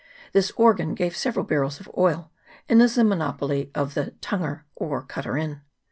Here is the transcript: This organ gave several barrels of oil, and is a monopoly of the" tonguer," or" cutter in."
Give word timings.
This 0.33 0.49
organ 0.57 0.95
gave 0.95 1.15
several 1.15 1.45
barrels 1.45 1.79
of 1.79 1.87
oil, 1.95 2.31
and 2.67 2.81
is 2.81 2.97
a 2.97 3.03
monopoly 3.03 3.69
of 3.75 3.93
the" 3.93 4.15
tonguer," 4.19 4.63
or" 4.75 5.03
cutter 5.03 5.37
in." 5.37 5.61